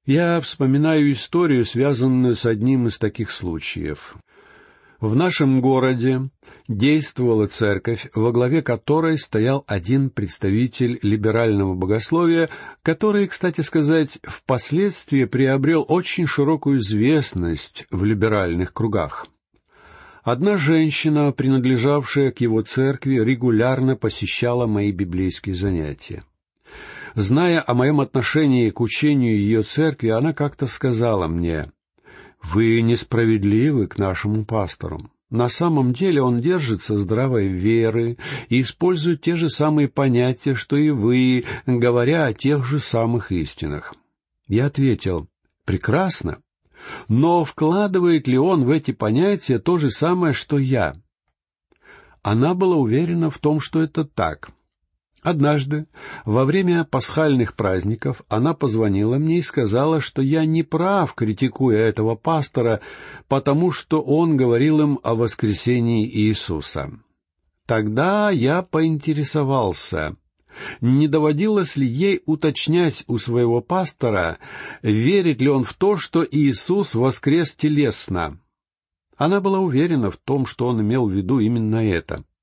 Я 0.05 0.39
вспоминаю 0.41 1.11
историю, 1.11 1.65
связанную 1.65 2.37
с 2.37 2.47
одним 2.47 2.87
из 2.87 2.99
таких 2.99 3.33
случаев. 3.33 4.17
В 5.01 5.15
нашем 5.15 5.61
городе 5.61 6.31
действовала 6.69 7.47
церковь, 7.47 8.09
во 8.15 8.33
главе 8.33 8.63
которой 8.63 9.19
стоял 9.19 9.63
один 9.67 10.09
представитель 10.09 10.99
либерального 11.03 11.75
богословия, 11.75 12.49
который, 12.83 13.27
кстати 13.27 13.61
сказать, 13.61 14.19
впоследствии 14.23 15.25
приобрел 15.25 15.85
очень 15.87 16.27
широкую 16.27 16.79
известность 16.79 17.87
в 17.91 18.05
либеральных 18.05 18.73
кругах. 18.73 19.27
Одна 20.23 20.57
женщина, 20.57 21.31
принадлежавшая 21.31 22.33
к 22.33 22.41
его 22.41 22.63
церкви, 22.63 23.17
регулярно 23.17 23.97
посещала 23.97 24.67
мои 24.67 24.93
библейские 24.93 25.55
занятия. 25.55 26.25
Зная 27.15 27.63
о 27.65 27.75
моем 27.75 28.01
отношении 28.01 28.71
к 28.71 28.81
учению 28.81 29.39
ее 29.39 29.63
церкви, 29.63 30.09
она 30.09 30.33
как-то 30.33 30.67
сказала 30.67 31.29
мне, 31.29 31.71
вы 32.43 32.81
несправедливы 32.81 33.87
к 33.87 33.99
нашему 33.99 34.45
пастору. 34.45 35.11
На 35.31 35.49
самом 35.49 35.93
деле 35.93 36.23
он 36.23 36.41
держится 36.41 36.99
здравой 36.99 37.49
веры 37.49 38.17
и 38.49 38.61
использует 38.61 39.23
те 39.23 39.35
же 39.35 39.51
самые 39.51 39.89
понятия, 39.89 40.55
что 40.55 40.77
и 40.77 40.91
вы, 40.91 41.45
говоря 41.67 42.27
о 42.27 42.33
тех 42.33 42.65
же 42.65 42.79
самых 42.79 43.33
истинах. 43.33 43.95
Я 44.47 44.67
ответил, 44.67 45.29
прекрасно. 45.65 46.39
Но 47.09 47.45
вкладывает 47.45 48.29
ли 48.29 48.39
он 48.39 48.65
в 48.65 48.71
эти 48.71 48.93
понятия 48.93 49.59
то 49.59 49.79
же 49.79 49.91
самое, 49.91 50.33
что 50.33 50.59
я? 50.59 50.95
Она 52.23 52.55
была 52.55 52.77
уверена 52.77 53.31
в 53.31 53.39
том, 53.39 53.61
что 53.61 53.81
это 53.83 54.05
так, 54.05 54.51
Однажды, 55.27 55.89
во 56.25 56.45
время 56.45 56.85
пасхальных 56.85 57.55
праздников, 57.55 58.23
она 58.29 58.55
позвонила 58.55 59.17
мне 59.17 59.39
и 59.39 59.43
сказала, 59.43 60.01
что 60.01 60.23
я 60.23 60.45
не 60.45 60.63
прав, 60.63 61.15
критикуя 61.15 61.79
этого 61.79 62.15
пастора, 62.15 62.81
потому 63.27 63.73
что 63.73 64.01
он 64.01 64.37
говорил 64.37 64.81
им 64.81 65.01
о 65.03 65.17
воскресении 65.17 66.09
Иисуса. 66.09 66.93
Тогда 67.67 68.31
я 68.31 68.63
поинтересовался, 68.63 70.15
не 70.81 71.09
доводилось 71.09 71.75
ли 71.75 71.89
ей 71.89 72.23
уточнять 72.25 73.03
у 73.09 73.19
своего 73.19 73.61
пастора, 73.61 74.39
верит 74.83 75.41
ли 75.41 75.49
он 75.49 75.65
в 75.65 75.75
то, 75.75 75.97
что 75.97 76.25
Иисус 76.25 76.95
воскрес 76.95 77.53
телесно. 77.57 78.39
Она 79.17 79.41
была 79.41 79.59
уверена 79.59 80.13
в 80.13 80.19
том, 80.19 80.47
что 80.47 80.69
он 80.69 80.83
имел 80.83 81.09
в 81.09 81.11
виду 81.11 81.41
именно 81.41 81.85
это— 81.85 82.23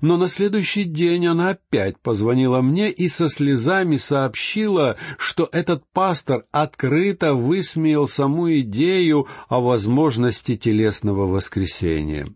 но 0.00 0.16
на 0.16 0.28
следующий 0.28 0.84
день 0.84 1.26
она 1.26 1.50
опять 1.50 1.98
позвонила 2.00 2.60
мне 2.60 2.90
и 2.90 3.08
со 3.08 3.28
слезами 3.28 3.96
сообщила, 3.96 4.96
что 5.18 5.48
этот 5.52 5.84
пастор 5.92 6.44
открыто 6.50 7.34
высмеял 7.34 8.08
саму 8.08 8.52
идею 8.60 9.26
о 9.48 9.60
возможности 9.60 10.56
телесного 10.56 11.26
воскресения. 11.26 12.28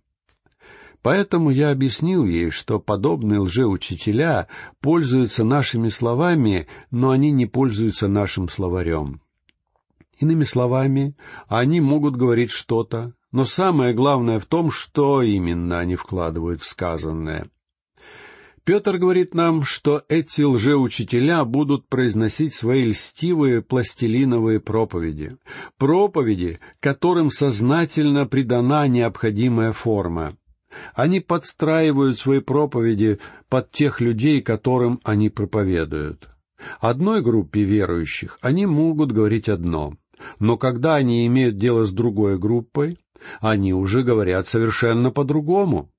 Поэтому 1.03 1.51
я 1.51 1.71
объяснил 1.71 2.25
ей, 2.25 2.51
что 2.51 2.79
подобные 2.79 3.41
лжеучителя 3.41 4.47
пользуются 4.81 5.43
нашими 5.43 5.89
словами, 5.89 6.69
но 6.93 7.11
они 7.11 7.33
не 7.33 7.47
пользуются 7.47 8.07
нашим 8.07 8.49
словарем. 8.49 9.21
Иными 10.21 10.45
словами, 10.45 11.17
они 11.49 11.81
могут 11.81 12.15
говорить 12.15 12.53
что-то, 12.53 13.15
но 13.33 13.45
самое 13.45 13.95
главное 13.95 14.39
в 14.39 14.47
том, 14.47 14.71
что 14.71 15.23
именно 15.23 15.81
они 15.81 15.97
вкладывают 15.97 16.63
в 16.63 16.67
сказанное. 16.67 17.49
Петр 18.65 18.99
говорит 18.99 19.35
нам, 19.35 19.65
что 19.65 20.05
эти 20.09 20.43
лжеучителя 20.43 21.45
будут 21.45 21.89
произносить 21.89 22.55
свои 22.55 22.85
льстивые 22.85 23.61
пластилиновые 23.61 24.61
проповеди, 24.61 25.37
проповеди, 25.79 26.61
которым 26.79 27.33
сознательно 27.33 28.27
придана 28.27 28.87
необходимая 28.87 29.73
форма. 29.73 30.37
Они 30.95 31.19
подстраивают 31.19 32.21
свои 32.21 32.39
проповеди 32.39 33.19
под 33.49 33.73
тех 33.73 34.01
людей, 34.01 34.41
которым 34.41 35.01
они 35.03 35.29
проповедуют. 35.29 36.29
Одной 36.81 37.21
группе 37.21 37.63
верующих 37.63 38.39
они 38.43 38.67
могут 38.67 39.11
говорить 39.11 39.49
одно, 39.49 39.97
но 40.39 40.57
когда 40.57 40.97
они 40.97 41.27
имеют 41.27 41.57
дело 41.57 41.85
с 41.85 41.93
другой 41.93 42.39
группой, 42.39 42.99
они 43.41 43.73
уже 43.73 44.03
говорят 44.03 44.47
совершенно 44.49 45.11
по-другому. 45.11 45.91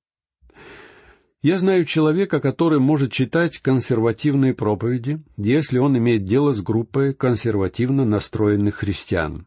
Я 1.42 1.58
знаю 1.58 1.84
человека, 1.84 2.40
который 2.40 2.78
может 2.78 3.12
читать 3.12 3.58
консервативные 3.58 4.54
проповеди, 4.54 5.22
если 5.36 5.78
он 5.78 5.98
имеет 5.98 6.24
дело 6.24 6.54
с 6.54 6.62
группой 6.62 7.12
консервативно 7.12 8.06
настроенных 8.06 8.76
христиан. 8.76 9.46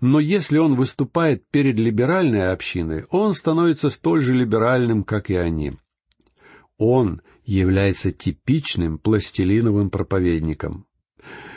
Но 0.00 0.20
если 0.20 0.58
он 0.58 0.74
выступает 0.74 1.48
перед 1.48 1.76
либеральной 1.76 2.52
общиной, 2.52 3.04
он 3.10 3.32
становится 3.32 3.90
столь 3.90 4.20
же 4.20 4.34
либеральным, 4.34 5.04
как 5.04 5.30
и 5.30 5.36
они. 5.36 5.72
Он 6.76 7.22
является 7.44 8.12
типичным 8.12 8.98
пластилиновым 8.98 9.88
проповедником. 9.88 10.84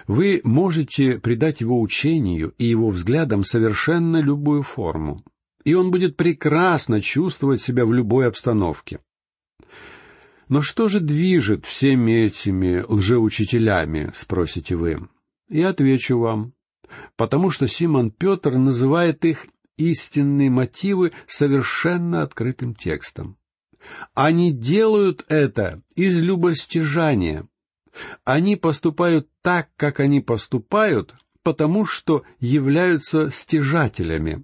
Вы 0.07 0.41
можете 0.43 1.19
придать 1.19 1.61
его 1.61 1.79
учению 1.79 2.53
и 2.57 2.65
его 2.65 2.89
взглядам 2.89 3.43
совершенно 3.43 4.17
любую 4.17 4.63
форму, 4.63 5.23
и 5.63 5.73
он 5.73 5.91
будет 5.91 6.17
прекрасно 6.17 7.01
чувствовать 7.01 7.61
себя 7.61 7.85
в 7.85 7.93
любой 7.93 8.27
обстановке. 8.27 8.99
Но 10.47 10.61
что 10.61 10.89
же 10.89 10.99
движет 10.99 11.65
всеми 11.65 12.11
этими 12.11 12.83
лжеучителями, 12.87 14.11
спросите 14.13 14.75
вы? 14.75 15.07
Я 15.49 15.69
отвечу 15.69 16.17
вам. 16.17 16.53
Потому 17.15 17.51
что 17.51 17.67
Симон 17.67 18.11
Петр 18.11 18.57
называет 18.57 19.23
их 19.23 19.47
истинные 19.77 20.49
мотивы 20.49 21.13
совершенно 21.25 22.21
открытым 22.21 22.75
текстом. 22.75 23.37
Они 24.13 24.51
делают 24.51 25.25
это 25.29 25.81
из 25.95 26.21
любостяжания. 26.21 27.47
Они 28.23 28.55
поступают 28.55 29.27
так, 29.41 29.69
как 29.75 29.99
они 29.99 30.21
поступают, 30.21 31.13
потому 31.43 31.85
что 31.85 32.23
являются 32.39 33.31
стяжателями. 33.31 34.43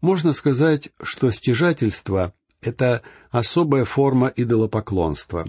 Можно 0.00 0.32
сказать, 0.32 0.90
что 1.02 1.30
стяжательство— 1.30 2.34
это 2.62 3.02
особая 3.30 3.84
форма 3.84 4.32
идолопоклонства. 4.34 5.46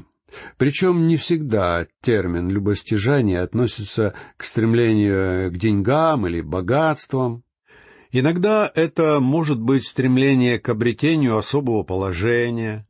Причем 0.57 1.07
не 1.07 1.17
всегда 1.17 1.87
термин 2.01 2.49
«любостяжание» 2.49 3.41
относится 3.41 4.13
к 4.37 4.45
стремлению 4.45 5.51
к 5.51 5.57
деньгам 5.57 6.27
или 6.27 6.41
богатствам. 6.41 7.43
Иногда 8.11 8.71
это 8.73 9.19
может 9.19 9.59
быть 9.59 9.85
стремление 9.85 10.59
к 10.59 10.69
обретению 10.69 11.37
особого 11.37 11.83
положения, 11.83 12.85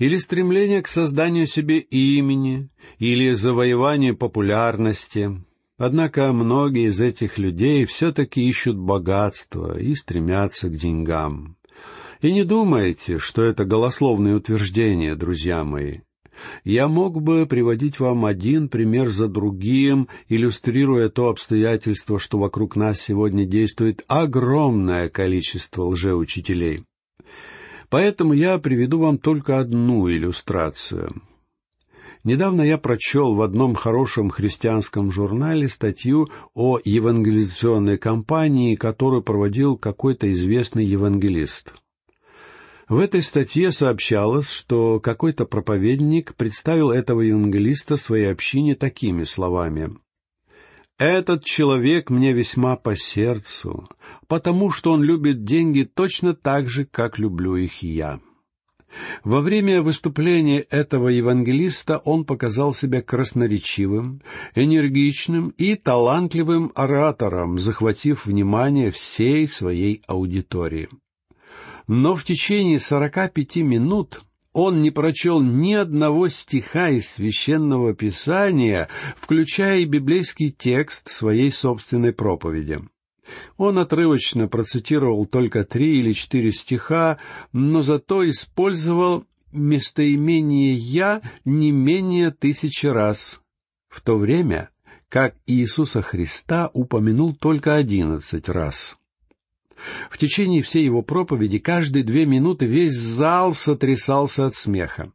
или 0.00 0.16
стремление 0.16 0.80
к 0.82 0.88
созданию 0.88 1.46
себе 1.46 1.78
имени, 1.78 2.70
или 2.98 3.32
завоеванию 3.34 4.16
популярности. 4.16 5.30
Однако 5.76 6.32
многие 6.32 6.88
из 6.88 7.00
этих 7.00 7.36
людей 7.36 7.84
все-таки 7.84 8.48
ищут 8.48 8.78
богатство 8.78 9.78
и 9.78 9.94
стремятся 9.94 10.70
к 10.70 10.76
деньгам. 10.76 11.58
И 12.22 12.32
не 12.32 12.44
думайте, 12.44 13.18
что 13.18 13.42
это 13.42 13.66
голословные 13.66 14.36
утверждения, 14.36 15.14
друзья 15.14 15.64
мои. 15.64 16.00
Я 16.64 16.88
мог 16.88 17.20
бы 17.20 17.44
приводить 17.46 18.00
вам 18.00 18.24
один 18.24 18.70
пример 18.70 19.10
за 19.10 19.28
другим, 19.28 20.08
иллюстрируя 20.28 21.10
то 21.10 21.28
обстоятельство, 21.28 22.18
что 22.18 22.38
вокруг 22.38 22.74
нас 22.74 22.98
сегодня 23.02 23.44
действует 23.44 24.02
огромное 24.08 25.10
количество 25.10 25.84
лжеучителей. 25.84 26.84
Поэтому 27.90 28.32
я 28.32 28.58
приведу 28.58 29.00
вам 29.00 29.18
только 29.18 29.58
одну 29.58 30.08
иллюстрацию. 30.08 31.22
Недавно 32.22 32.62
я 32.62 32.78
прочел 32.78 33.34
в 33.34 33.42
одном 33.42 33.74
хорошем 33.74 34.30
христианском 34.30 35.10
журнале 35.10 35.68
статью 35.68 36.28
о 36.54 36.78
евангелизационной 36.84 37.98
кампании, 37.98 38.76
которую 38.76 39.22
проводил 39.22 39.76
какой-то 39.76 40.30
известный 40.32 40.84
евангелист. 40.84 41.74
В 42.88 42.98
этой 42.98 43.22
статье 43.22 43.72
сообщалось, 43.72 44.50
что 44.50 45.00
какой-то 45.00 45.44
проповедник 45.44 46.34
представил 46.34 46.90
этого 46.90 47.22
евангелиста 47.22 47.96
своей 47.96 48.30
общине 48.30 48.74
такими 48.74 49.24
словами. 49.24 49.96
Этот 51.00 51.44
человек 51.44 52.10
мне 52.10 52.34
весьма 52.34 52.76
по 52.76 52.94
сердцу, 52.94 53.88
потому 54.28 54.70
что 54.70 54.92
он 54.92 55.02
любит 55.02 55.44
деньги 55.44 55.84
точно 55.84 56.34
так 56.34 56.68
же, 56.68 56.84
как 56.84 57.18
люблю 57.18 57.56
их 57.56 57.82
я. 57.82 58.20
Во 59.24 59.40
время 59.40 59.80
выступления 59.80 60.58
этого 60.58 61.08
евангелиста 61.08 61.96
он 62.04 62.26
показал 62.26 62.74
себя 62.74 63.00
красноречивым, 63.00 64.20
энергичным 64.54 65.54
и 65.56 65.74
талантливым 65.74 66.70
оратором, 66.74 67.58
захватив 67.58 68.26
внимание 68.26 68.90
всей 68.90 69.48
своей 69.48 70.02
аудитории. 70.06 70.90
Но 71.86 72.14
в 72.14 72.24
течение 72.24 72.78
сорока 72.78 73.28
пяти 73.28 73.62
минут 73.62 74.22
он 74.52 74.82
не 74.82 74.90
прочел 74.90 75.40
ни 75.40 75.74
одного 75.74 76.28
стиха 76.28 76.88
из 76.88 77.08
священного 77.08 77.94
писания, 77.94 78.88
включая 79.16 79.80
и 79.80 79.84
библейский 79.84 80.50
текст 80.50 81.10
своей 81.10 81.52
собственной 81.52 82.12
проповеди. 82.12 82.80
Он 83.56 83.78
отрывочно 83.78 84.48
процитировал 84.48 85.24
только 85.24 85.64
три 85.64 86.00
или 86.00 86.12
четыре 86.12 86.52
стиха, 86.52 87.18
но 87.52 87.82
зато 87.82 88.28
использовал 88.28 89.24
местоимение 89.52 90.74
«я» 90.74 91.22
не 91.44 91.70
менее 91.70 92.30
тысячи 92.30 92.86
раз, 92.86 93.40
в 93.88 94.00
то 94.00 94.16
время 94.16 94.70
как 95.08 95.34
Иисуса 95.46 96.02
Христа 96.02 96.70
упомянул 96.72 97.34
только 97.34 97.74
одиннадцать 97.74 98.48
раз. 98.48 98.99
В 100.10 100.18
течение 100.18 100.62
всей 100.62 100.84
его 100.84 101.02
проповеди 101.02 101.58
каждые 101.58 102.04
две 102.04 102.26
минуты 102.26 102.66
весь 102.66 102.94
зал 102.94 103.54
сотрясался 103.54 104.46
от 104.46 104.54
смеха. 104.54 105.12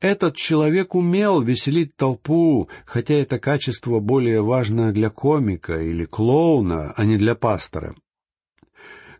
Этот 0.00 0.36
человек 0.36 0.94
умел 0.94 1.40
веселить 1.42 1.96
толпу, 1.96 2.68
хотя 2.86 3.14
это 3.14 3.38
качество 3.38 3.98
более 3.98 4.42
важно 4.42 4.92
для 4.92 5.10
комика 5.10 5.80
или 5.80 6.04
клоуна, 6.04 6.92
а 6.96 7.04
не 7.04 7.16
для 7.16 7.34
пастора. 7.34 7.96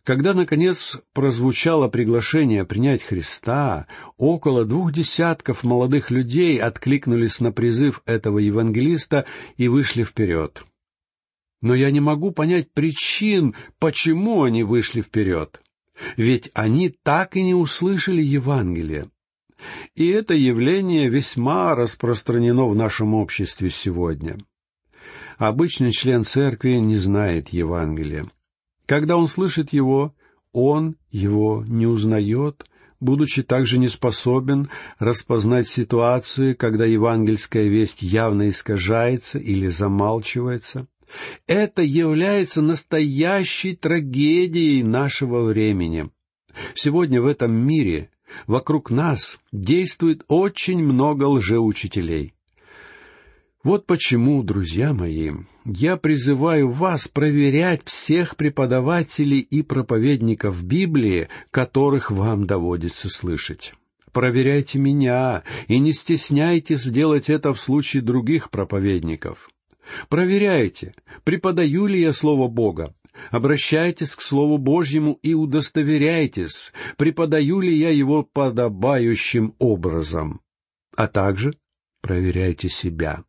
Когда, 0.04 0.32
наконец, 0.32 1.02
прозвучало 1.12 1.88
приглашение 1.88 2.64
принять 2.64 3.02
Христа, 3.02 3.86
около 4.16 4.64
двух 4.64 4.92
десятков 4.92 5.64
молодых 5.64 6.10
людей 6.10 6.58
откликнулись 6.58 7.40
на 7.40 7.52
призыв 7.52 8.00
этого 8.06 8.38
евангелиста 8.38 9.26
и 9.56 9.68
вышли 9.68 10.04
вперед. 10.04 10.62
Но 11.60 11.74
я 11.74 11.90
не 11.90 12.00
могу 12.00 12.30
понять 12.30 12.72
причин, 12.72 13.54
почему 13.78 14.44
они 14.44 14.62
вышли 14.62 15.00
вперед. 15.00 15.60
Ведь 16.16 16.50
они 16.54 16.90
так 17.02 17.36
и 17.36 17.42
не 17.42 17.54
услышали 17.54 18.22
Евангелие. 18.22 19.10
И 19.96 20.06
это 20.06 20.34
явление 20.34 21.08
весьма 21.08 21.74
распространено 21.74 22.68
в 22.68 22.76
нашем 22.76 23.14
обществе 23.14 23.70
сегодня. 23.70 24.38
Обычный 25.36 25.92
член 25.92 26.24
церкви 26.24 26.72
не 26.72 26.96
знает 26.96 27.48
Евангелия. 27.48 28.26
Когда 28.86 29.16
он 29.16 29.28
слышит 29.28 29.72
его, 29.72 30.14
он 30.52 30.96
его 31.10 31.64
не 31.66 31.86
узнает, 31.86 32.64
будучи 33.00 33.42
также 33.42 33.78
не 33.78 33.88
способен 33.88 34.70
распознать 34.98 35.68
ситуации, 35.68 36.54
когда 36.54 36.84
евангельская 36.84 37.68
весть 37.68 38.02
явно 38.02 38.48
искажается 38.48 39.38
или 39.38 39.68
замалчивается. 39.68 40.86
Это 41.46 41.82
является 41.82 42.62
настоящей 42.62 43.74
трагедией 43.74 44.82
нашего 44.82 45.42
времени. 45.42 46.10
Сегодня 46.74 47.22
в 47.22 47.26
этом 47.26 47.52
мире 47.52 48.10
вокруг 48.46 48.90
нас 48.90 49.38
действует 49.52 50.24
очень 50.28 50.82
много 50.82 51.24
лжеучителей. 51.24 52.34
Вот 53.64 53.86
почему, 53.86 54.42
друзья 54.42 54.94
мои, 54.94 55.32
я 55.64 55.96
призываю 55.96 56.70
вас 56.70 57.08
проверять 57.08 57.82
всех 57.84 58.36
преподавателей 58.36 59.40
и 59.40 59.62
проповедников 59.62 60.62
Библии, 60.64 61.28
которых 61.50 62.10
вам 62.10 62.46
доводится 62.46 63.10
слышать. 63.10 63.74
Проверяйте 64.12 64.78
меня 64.78 65.42
и 65.66 65.78
не 65.78 65.92
стесняйтесь 65.92 66.82
сделать 66.82 67.28
это 67.28 67.52
в 67.52 67.60
случае 67.60 68.02
других 68.02 68.50
проповедников. 68.50 69.50
Проверяйте, 70.08 70.94
преподаю 71.24 71.86
ли 71.86 72.00
я 72.00 72.12
Слово 72.12 72.48
Бога. 72.48 72.94
Обращайтесь 73.30 74.14
к 74.14 74.22
Слову 74.22 74.58
Божьему 74.58 75.18
и 75.22 75.34
удостоверяйтесь, 75.34 76.72
преподаю 76.96 77.60
ли 77.60 77.74
я 77.74 77.90
его 77.90 78.22
подобающим 78.22 79.54
образом. 79.58 80.40
А 80.96 81.08
также 81.08 81.54
проверяйте 82.00 82.68
себя. 82.68 83.24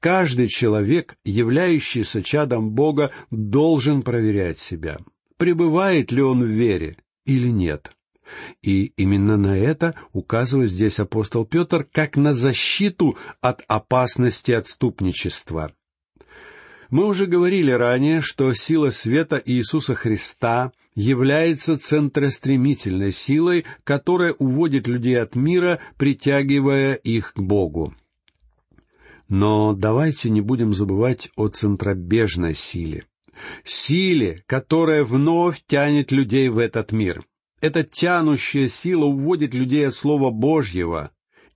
Каждый 0.00 0.48
человек, 0.48 1.16
являющийся 1.24 2.22
чадом 2.22 2.70
Бога, 2.70 3.10
должен 3.30 4.02
проверять 4.02 4.58
себя, 4.58 4.98
пребывает 5.36 6.10
ли 6.10 6.22
он 6.22 6.42
в 6.42 6.48
вере 6.48 6.96
или 7.26 7.48
нет. 7.48 7.92
И 8.62 8.92
именно 8.96 9.36
на 9.36 9.56
это 9.56 9.94
указывает 10.12 10.70
здесь 10.70 11.00
апостол 11.00 11.44
Петр 11.44 11.84
как 11.84 12.16
на 12.16 12.32
защиту 12.32 13.16
от 13.40 13.62
опасности 13.68 14.52
отступничества. 14.52 15.72
Мы 16.90 17.06
уже 17.06 17.26
говорили 17.26 17.70
ранее, 17.70 18.20
что 18.20 18.52
сила 18.52 18.90
света 18.90 19.40
Иисуса 19.44 19.94
Христа 19.94 20.72
является 20.96 21.78
центростремительной 21.78 23.12
силой, 23.12 23.64
которая 23.84 24.32
уводит 24.32 24.88
людей 24.88 25.20
от 25.20 25.36
мира, 25.36 25.78
притягивая 25.96 26.94
их 26.94 27.34
к 27.34 27.38
Богу. 27.38 27.94
Но 29.28 29.74
давайте 29.74 30.28
не 30.30 30.40
будем 30.40 30.74
забывать 30.74 31.30
о 31.36 31.46
центробежной 31.48 32.56
силе. 32.56 33.04
Силе, 33.64 34.42
которая 34.46 35.04
вновь 35.04 35.62
тянет 35.66 36.10
людей 36.10 36.48
в 36.48 36.58
этот 36.58 36.90
мир. 36.90 37.24
Эта 37.60 37.82
тянущая 37.82 38.68
сила 38.68 39.04
уводит 39.04 39.52
людей 39.52 39.86
от 39.86 39.94
Слова 39.94 40.30
Божьего 40.30 41.10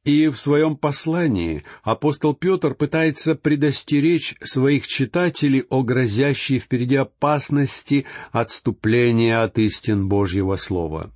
И 0.05 0.29
в 0.29 0.37
своем 0.37 0.77
послании 0.77 1.65
апостол 1.83 2.35
Петр 2.35 2.75
пытается 2.75 3.35
предостеречь 3.35 4.35
своих 4.43 4.87
читателей 4.87 5.65
о 5.71 5.83
грозящей 5.83 6.59
впереди 6.59 6.97
опасности 6.97 8.05
отступления 8.31 9.43
от 9.43 9.59
истин 9.59 10.09
Божьего 10.09 10.57
Слова. 10.57 11.11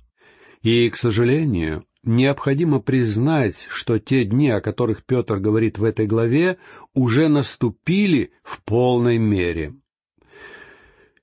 И, 0.63 0.89
к 0.89 0.95
сожалению, 0.95 1.85
необходимо 2.03 2.79
признать, 2.79 3.67
что 3.69 3.99
те 3.99 4.25
дни, 4.25 4.49
о 4.49 4.59
которых 4.59 5.05
Петр 5.05 5.37
говорит 5.37 5.77
в 5.77 5.83
этой 5.83 6.07
главе, 6.07 6.57
уже 6.95 7.27
наступили 7.27 8.31
в 8.43 8.63
полной 8.63 9.19
мере. 9.19 9.75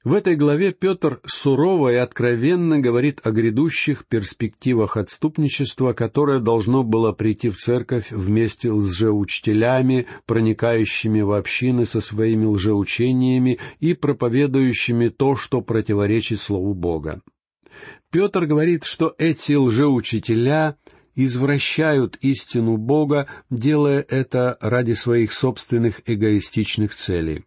В 0.06 0.12
этой 0.12 0.36
главе 0.36 0.70
Петр 0.70 1.20
сурово 1.26 1.88
и 1.92 1.96
откровенно 1.96 2.78
говорит 2.78 3.20
о 3.24 3.32
грядущих 3.32 4.06
перспективах 4.06 4.96
отступничества, 4.96 5.94
которое 5.94 6.38
должно 6.38 6.84
было 6.84 7.10
прийти 7.10 7.48
в 7.48 7.56
церковь 7.56 8.12
вместе 8.12 8.68
с 8.68 8.70
лжеучителями, 8.70 10.06
проникающими 10.24 11.22
в 11.22 11.32
общины 11.32 11.86
со 11.86 12.00
своими 12.00 12.44
лжеучениями 12.44 13.58
и 13.80 13.94
проповедующими 13.94 15.08
то, 15.08 15.34
что 15.34 15.60
противоречит 15.60 16.40
Слову 16.40 16.72
Бога. 16.72 17.20
Петр 18.12 18.46
говорит, 18.46 18.84
что 18.84 19.12
эти 19.18 19.54
лжеучителя 19.54 20.76
извращают 21.16 22.14
истину 22.20 22.76
Бога, 22.76 23.26
делая 23.50 24.06
это 24.08 24.56
ради 24.60 24.92
своих 24.92 25.32
собственных 25.32 26.08
эгоистичных 26.08 26.94
целей. 26.94 27.44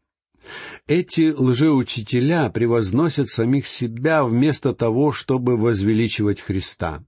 Эти 0.88 1.32
лжеучителя 1.32 2.50
превозносят 2.50 3.30
самих 3.30 3.68
себя 3.68 4.24
вместо 4.24 4.74
того, 4.74 5.12
чтобы 5.12 5.58
возвеличивать 5.58 6.42
Христа. 6.42 7.04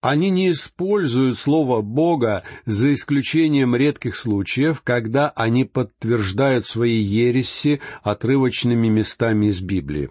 Они 0.00 0.30
не 0.30 0.52
используют 0.52 1.38
слово 1.38 1.82
Бога 1.82 2.44
за 2.66 2.94
исключением 2.94 3.74
редких 3.74 4.14
случаев, 4.14 4.82
когда 4.82 5.30
они 5.30 5.64
подтверждают 5.64 6.66
свои 6.66 7.00
ереси 7.00 7.80
отрывочными 8.02 8.88
местами 8.88 9.46
из 9.46 9.60
Библии. 9.60 10.10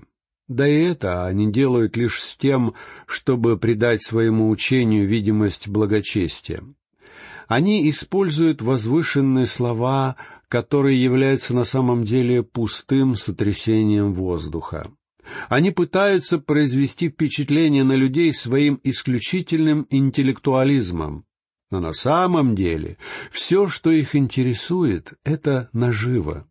Да 0.50 0.67
и 0.67 0.82
это 0.82 1.26
они 1.26 1.52
делают 1.52 1.96
лишь 1.96 2.22
с 2.22 2.38
тем, 2.38 2.74
чтобы 3.06 3.58
придать 3.58 4.04
своему 4.04 4.50
учению 4.50 5.08
видимость 5.08 5.70
благочестия. 5.70 6.63
Они 7.48 7.90
используют 7.90 8.62
возвышенные 8.62 9.48
слова, 9.48 10.18
которые 10.50 11.02
являются 11.02 11.54
на 11.54 11.64
самом 11.64 12.04
деле 12.04 12.44
пустым 12.44 13.16
сотрясением 13.16 14.14
воздуха. 14.14 14.92
Они 15.50 15.72
пытаются 15.72 16.40
произвести 16.40 17.10
впечатление 17.10 17.84
на 17.84 17.94
людей 17.94 18.34
своим 18.34 18.80
исключительным 18.84 19.88
интеллектуализмом. 19.90 21.26
Но 21.70 21.80
на 21.80 21.92
самом 21.92 22.56
деле 22.56 22.98
все, 23.32 23.68
что 23.68 23.92
их 23.92 24.16
интересует, 24.16 25.14
это 25.26 25.70
наживо. 25.74 26.48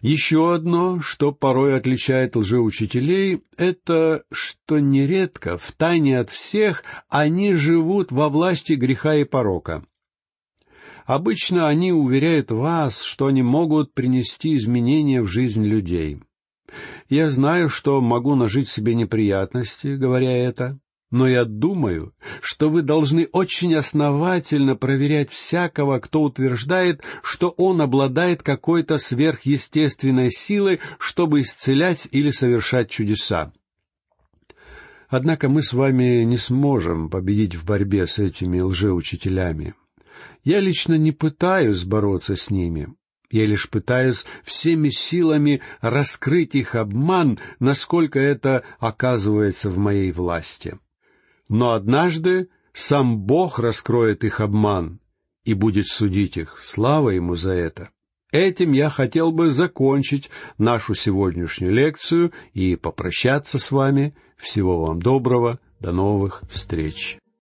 Еще 0.00 0.54
одно, 0.54 1.00
что 1.00 1.32
порой 1.32 1.76
отличает 1.76 2.36
лжеучителей, 2.36 3.42
это 3.56 4.22
что 4.30 4.78
нередко, 4.78 5.58
в 5.58 5.72
тайне 5.72 6.20
от 6.20 6.30
всех, 6.30 6.84
они 7.08 7.54
живут 7.54 8.12
во 8.12 8.28
власти 8.28 8.74
греха 8.74 9.16
и 9.16 9.24
порока. 9.24 9.84
Обычно 11.04 11.68
они 11.68 11.92
уверяют 11.92 12.50
вас, 12.52 13.02
что 13.02 13.26
они 13.26 13.42
могут 13.42 13.94
принести 13.94 14.54
изменения 14.54 15.22
в 15.22 15.26
жизнь 15.26 15.64
людей. 15.64 16.20
Я 17.08 17.30
знаю, 17.30 17.68
что 17.68 18.00
могу 18.00 18.34
нажить 18.34 18.68
себе 18.68 18.94
неприятности, 18.94 19.96
говоря 19.96 20.36
это, 20.36 20.78
но 21.10 21.26
я 21.26 21.44
думаю, 21.44 22.12
что 22.42 22.68
вы 22.68 22.82
должны 22.82 23.28
очень 23.32 23.74
основательно 23.74 24.76
проверять 24.76 25.30
всякого, 25.30 26.00
кто 26.00 26.22
утверждает, 26.22 27.02
что 27.22 27.50
он 27.50 27.80
обладает 27.80 28.42
какой-то 28.42 28.98
сверхъестественной 28.98 30.30
силой, 30.30 30.80
чтобы 30.98 31.40
исцелять 31.40 32.08
или 32.10 32.30
совершать 32.30 32.90
чудеса. 32.90 33.52
Однако 35.08 35.48
мы 35.48 35.62
с 35.62 35.72
вами 35.72 36.24
не 36.24 36.36
сможем 36.36 37.08
победить 37.08 37.54
в 37.54 37.64
борьбе 37.64 38.06
с 38.06 38.18
этими 38.18 38.60
лжеучителями. 38.60 39.74
Я 40.44 40.60
лично 40.60 40.98
не 40.98 41.12
пытаюсь 41.12 41.84
бороться 41.84 42.36
с 42.36 42.50
ними. 42.50 42.88
Я 43.30 43.46
лишь 43.46 43.70
пытаюсь 43.70 44.26
всеми 44.44 44.90
силами 44.90 45.62
раскрыть 45.80 46.54
их 46.54 46.74
обман, 46.74 47.38
насколько 47.60 48.18
это 48.18 48.64
оказывается 48.78 49.70
в 49.70 49.78
моей 49.78 50.12
власти. 50.12 50.78
Но 51.48 51.72
однажды 51.72 52.48
сам 52.72 53.18
Бог 53.18 53.58
раскроет 53.58 54.24
их 54.24 54.40
обман 54.40 55.00
и 55.44 55.54
будет 55.54 55.88
судить 55.88 56.36
их. 56.36 56.60
Слава 56.62 57.10
Ему 57.10 57.34
за 57.34 57.52
это. 57.52 57.90
Этим 58.30 58.72
я 58.72 58.90
хотел 58.90 59.32
бы 59.32 59.50
закончить 59.50 60.30
нашу 60.58 60.94
сегодняшнюю 60.94 61.72
лекцию 61.72 62.32
и 62.52 62.76
попрощаться 62.76 63.58
с 63.58 63.70
вами. 63.70 64.14
Всего 64.36 64.84
вам 64.84 65.00
доброго. 65.00 65.58
До 65.80 65.92
новых 65.92 66.42
встреч. 66.50 67.18